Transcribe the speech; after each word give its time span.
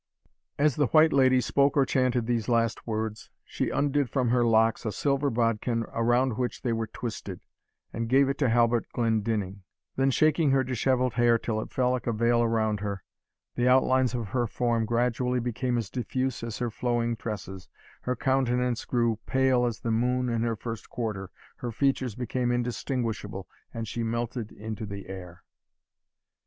As 0.57 0.77
the 0.77 0.87
White 0.87 1.13
Lady 1.13 1.39
spoke 1.41 1.77
or 1.77 1.85
chanted 1.85 2.25
these 2.25 2.49
last 2.49 2.87
words, 2.87 3.29
she 3.45 3.69
undid 3.69 4.09
from 4.09 4.29
her 4.29 4.43
locks 4.43 4.83
a 4.83 4.91
silver 4.91 5.29
bodkin 5.29 5.83
around 5.93 6.39
which 6.39 6.63
they 6.63 6.73
were 6.73 6.87
twisted, 6.87 7.41
and 7.93 8.09
gave 8.09 8.27
it 8.27 8.39
to 8.39 8.49
Halbert 8.49 8.87
Glendinning; 8.93 9.61
then 9.97 10.09
shaking 10.09 10.49
her 10.49 10.63
dishevelled 10.63 11.13
hair 11.13 11.37
till 11.37 11.61
it 11.61 11.69
fell 11.71 11.91
like 11.91 12.07
a 12.07 12.13
veil 12.13 12.41
around 12.41 12.79
her, 12.79 13.03
the 13.53 13.67
outlines 13.67 14.15
of 14.15 14.29
her 14.29 14.47
form 14.47 14.85
gradually 14.87 15.39
became 15.39 15.77
as 15.77 15.87
diffuse 15.91 16.41
as 16.41 16.57
her 16.57 16.71
flowing 16.71 17.15
tresses, 17.15 17.69
her 18.01 18.15
countenance 18.15 18.85
grew 18.85 19.19
pale 19.27 19.67
as 19.67 19.81
the 19.81 19.91
moon 19.91 20.29
in 20.29 20.41
her 20.41 20.55
first 20.55 20.89
quarter, 20.89 21.29
her 21.57 21.71
features 21.71 22.15
became 22.15 22.51
indistinguishable, 22.51 23.47
and 23.71 23.87
she 23.87 24.01
melted 24.01 24.51
into 24.51 24.87
the 24.87 25.05
air. 25.07 25.43